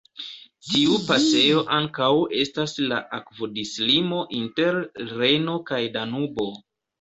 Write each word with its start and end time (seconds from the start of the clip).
Tiu 0.67 0.93
pasejo 1.09 1.59
ankaŭ 1.79 2.07
estas 2.43 2.73
la 2.93 2.97
akvodislimo 3.19 4.23
inter 4.39 4.81
Rejno 5.13 5.59
kaj 5.69 5.83
Danubo. 5.99 6.49